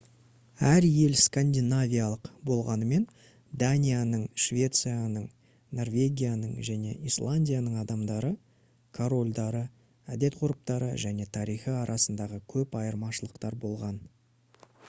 [0.67, 3.03] әр ел «скандинавиялық» болғанымен
[3.63, 5.27] данияның швецияның
[5.81, 8.33] норвегияның және исландияның адамдары
[9.01, 9.63] корольдары
[10.17, 14.05] әдет-ғұрыптары және тарихы арасында көп айырмашылықтар болған